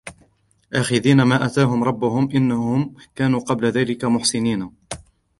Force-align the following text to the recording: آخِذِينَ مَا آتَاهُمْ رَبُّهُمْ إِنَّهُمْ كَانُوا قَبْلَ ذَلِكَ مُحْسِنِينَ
آخِذِينَ 0.73 1.21
مَا 1.23 1.45
آتَاهُمْ 1.45 1.83
رَبُّهُمْ 1.83 2.29
إِنَّهُمْ 2.35 2.95
كَانُوا 3.15 3.39
قَبْلَ 3.39 3.65
ذَلِكَ 3.65 4.05
مُحْسِنِينَ 4.05 4.71